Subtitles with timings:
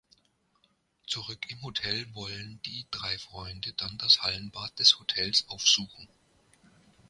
[1.05, 6.07] Zurück im Hotel wollen die drei Freunde dann das Hallenbad des Hotels aufsuchen.